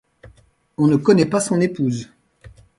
On 0.79 0.87
ne 0.87 0.95
connaît 0.95 1.27
pas 1.27 1.39
son 1.39 1.61
épouse. 1.61 2.09